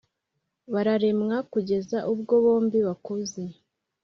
barareranwa, 0.73 1.37
kugeza 1.51 1.97
ubwo 2.13 2.33
bombi 2.43 2.79
bakuze 2.87 3.41